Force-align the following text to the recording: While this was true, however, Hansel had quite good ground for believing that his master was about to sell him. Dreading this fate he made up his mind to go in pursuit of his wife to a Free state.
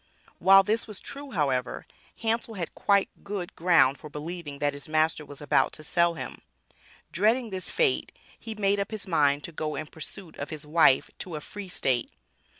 While 0.39 0.63
this 0.63 0.87
was 0.87 0.99
true, 0.99 1.29
however, 1.29 1.85
Hansel 2.23 2.55
had 2.55 2.73
quite 2.73 3.11
good 3.23 3.55
ground 3.55 3.99
for 3.99 4.09
believing 4.09 4.57
that 4.57 4.73
his 4.73 4.89
master 4.89 5.23
was 5.23 5.41
about 5.41 5.73
to 5.73 5.83
sell 5.83 6.15
him. 6.15 6.41
Dreading 7.11 7.51
this 7.51 7.69
fate 7.69 8.11
he 8.39 8.55
made 8.55 8.79
up 8.79 8.89
his 8.89 9.05
mind 9.05 9.43
to 9.43 9.51
go 9.51 9.75
in 9.75 9.85
pursuit 9.85 10.35
of 10.37 10.49
his 10.49 10.65
wife 10.65 11.11
to 11.19 11.35
a 11.35 11.39
Free 11.39 11.69
state. 11.69 12.09